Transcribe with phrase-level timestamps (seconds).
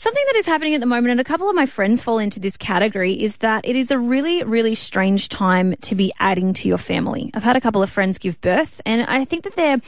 [0.00, 2.38] Something that is happening at the moment, and a couple of my friends fall into
[2.38, 6.68] this category, is that it is a really, really strange time to be adding to
[6.68, 7.32] your family.
[7.34, 9.80] I've had a couple of friends give birth, and I think that they're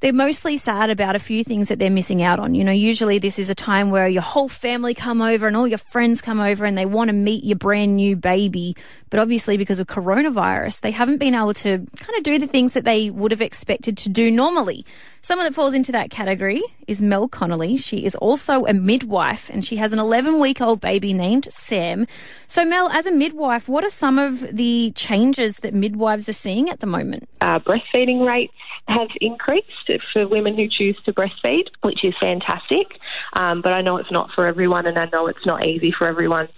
[0.00, 2.56] they're mostly sad about a few things that they're missing out on.
[2.56, 5.68] You know, usually this is a time where your whole family come over and all
[5.68, 8.76] your friends come over and they want to meet your brand new baby.
[9.08, 12.74] But obviously, because of coronavirus, they haven't been able to kind of do the things
[12.74, 14.84] that they would have expected to do normally.
[15.24, 17.78] Someone that falls into that category is Mel Connolly.
[17.78, 22.06] She is also a midwife and she has an 11 week old baby named Sam.
[22.46, 26.68] So, Mel, as a midwife, what are some of the changes that midwives are seeing
[26.68, 27.26] at the moment?
[27.40, 28.52] Uh, breastfeeding rates
[28.86, 32.86] have increased for women who choose to breastfeed, which is fantastic.
[33.32, 36.06] Um, but I know it's not for everyone, and I know it's not easy for
[36.06, 36.48] everyone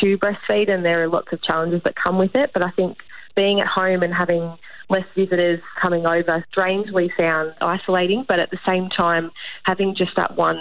[0.00, 2.50] to breastfeed, and there are lots of challenges that come with it.
[2.52, 2.98] But I think
[3.36, 8.58] being at home and having less visitors coming over strangely sounds isolating, but at the
[8.66, 9.30] same time,
[9.64, 10.58] having just that one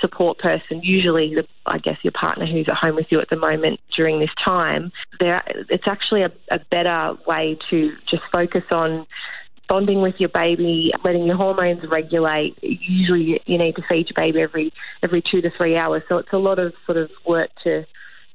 [0.00, 3.36] support person, usually the, I guess your partner who's at home with you at the
[3.36, 9.06] moment during this time, there it's actually a, a better way to just focus on
[9.68, 12.58] bonding with your baby, letting your hormones regulate.
[12.60, 16.02] Usually, you need to feed your baby every every two to three hours.
[16.08, 17.86] So it's a lot of sort of work to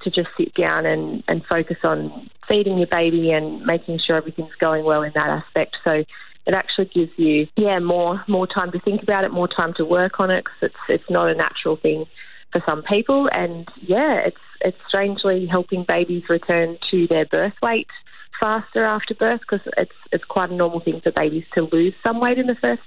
[0.05, 4.55] to just sit down and, and focus on feeding your baby and making sure everything's
[4.59, 5.75] going well in that aspect.
[5.83, 6.03] So
[6.47, 9.85] it actually gives you yeah more more time to think about it, more time to
[9.85, 12.05] work on it because it's it's not a natural thing
[12.51, 13.29] for some people.
[13.33, 17.87] And yeah, it's it's strangely helping babies return to their birth weight
[18.39, 22.19] faster after birth because it's it's quite a normal thing for babies to lose some
[22.19, 22.81] weight in the first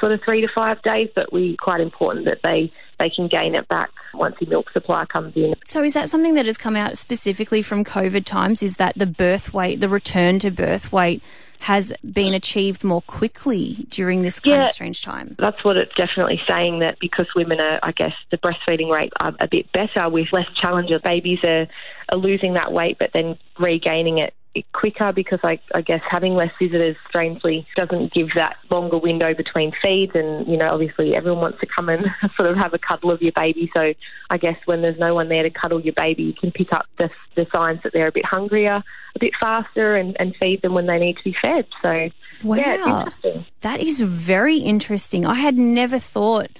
[0.00, 3.54] sort of three to five days, but we quite important that they they can gain
[3.54, 5.54] it back once the milk supply comes in.
[5.64, 8.62] So is that something that has come out specifically from COVID times?
[8.62, 11.22] Is that the birth weight, the return to birth weight
[11.60, 15.36] has been achieved more quickly during this kind yeah, of strange time?
[15.38, 19.34] That's what it's definitely saying that because women are, I guess, the breastfeeding rate are
[19.40, 21.00] a bit better with less challenges.
[21.02, 21.66] Babies are,
[22.12, 24.34] are losing that weight but then regaining it
[24.72, 29.72] quicker because I, I, guess having less visitors strangely doesn't give that longer window between
[29.82, 33.10] feeds and you know obviously everyone wants to come and sort of have a cuddle
[33.10, 33.70] of your baby.
[33.76, 33.94] So
[34.30, 36.86] I guess when there's no one there to cuddle your baby you can pick up
[36.98, 38.82] the, the signs that they're a bit hungrier
[39.14, 41.66] a bit faster and, and feed them when they need to be fed.
[41.82, 42.10] So
[42.42, 42.56] wow.
[42.56, 45.24] yeah, that is very interesting.
[45.24, 46.50] I had never thought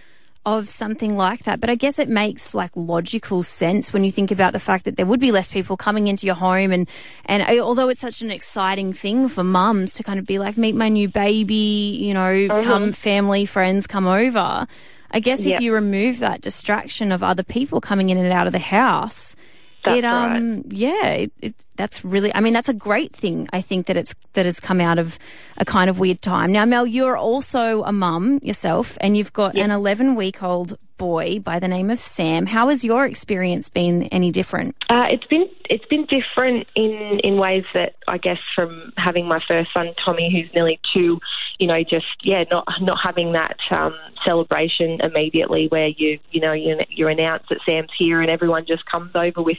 [0.56, 1.60] of something like that.
[1.60, 4.97] But I guess it makes like logical sense when you think about the fact that
[4.97, 6.88] there would be less people coming into your home and
[7.26, 10.75] and although it's such an exciting thing for mums to kind of be like meet
[10.75, 12.66] my new baby, you know, mm-hmm.
[12.66, 14.66] come family, friends come over.
[15.10, 15.56] I guess yep.
[15.56, 19.37] if you remove that distraction of other people coming in and out of the house,
[19.84, 20.72] that's it um right.
[20.72, 24.15] yeah it, it, that's really I mean that's a great thing I think that it's
[24.34, 25.19] that has come out of
[25.56, 26.53] a kind of weird time.
[26.53, 31.38] Now Mel, you're also a mum yourself, and you've got an 11 week old boy
[31.38, 32.47] by the name of Sam.
[32.47, 34.76] How has your experience been any different?
[34.91, 39.41] Uh, it's been it's been different in in ways that I guess from having my
[39.47, 41.20] first son Tommy, who's nearly two,
[41.58, 43.94] you know, just yeah, not not having that um,
[44.25, 48.84] celebration immediately where you you know you you announce that Sam's here and everyone just
[48.87, 49.58] comes over with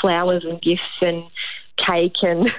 [0.00, 1.22] flowers and gifts and
[1.76, 2.50] cake and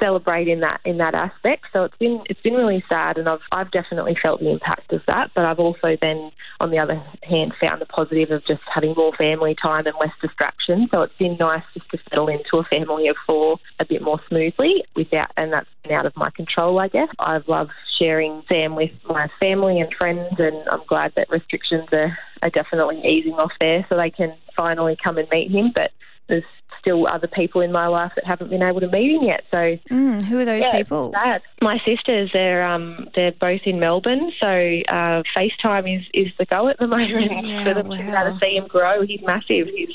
[0.00, 1.66] celebrate in that in that aspect.
[1.72, 5.02] So it's been it's been really sad, and I've I've definitely felt the impact of
[5.06, 5.30] that.
[5.34, 6.30] But I've also then,
[6.60, 10.12] on the other hand, found the positive of just having more family time and less
[10.20, 10.88] distraction.
[10.90, 14.20] So it's been nice just to settle into a family of four a bit more
[14.28, 17.08] smoothly without, and that's been out of my control, I guess.
[17.18, 22.16] I've loved sharing Sam with my family and friends, and I'm glad that restrictions are,
[22.42, 25.72] are definitely easing off there, so they can finally come and meet him.
[25.74, 25.92] But
[26.28, 26.44] there's
[26.86, 29.42] still other people in my life that haven't been able to meet him yet.
[29.50, 29.56] So
[29.90, 31.12] mm, who are those yeah, people?
[31.60, 36.68] My sisters, they're um, they're both in Melbourne, so uh, FaceTime is, is the go
[36.68, 37.96] at the moment yeah, for them wow.
[37.96, 39.04] to be able to see him grow.
[39.04, 39.68] He's massive.
[39.74, 39.94] He's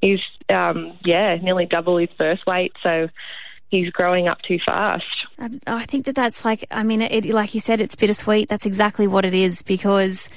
[0.00, 0.20] he's
[0.54, 2.72] um, yeah nearly double his birth weight.
[2.82, 3.08] So
[3.68, 5.04] he's growing up too fast.
[5.38, 8.48] Um, I think that that's like, I mean, it, like you said, it's bittersweet.
[8.48, 10.28] That's exactly what it is because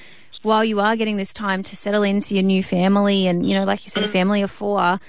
[0.42, 3.66] while you are getting this time to settle into your new family and, you know,
[3.66, 4.08] like you said, mm.
[4.08, 5.00] a family of four,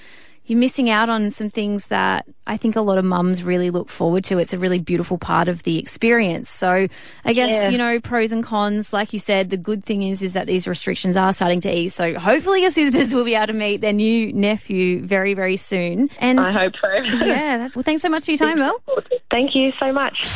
[0.45, 3.89] you're missing out on some things that I think a lot of mums really look
[3.89, 4.39] forward to.
[4.39, 6.49] It's a really beautiful part of the experience.
[6.49, 6.87] So
[7.23, 7.69] I guess, yeah.
[7.69, 10.67] you know, pros and cons, like you said, the good thing is, is that these
[10.67, 11.93] restrictions are starting to ease.
[11.93, 16.09] So hopefully your sisters will be able to meet their new nephew very, very soon.
[16.17, 16.87] And I hope so.
[17.25, 18.81] yeah, that's, well, thanks so much for your time, Mel.
[19.29, 20.31] Thank you so much.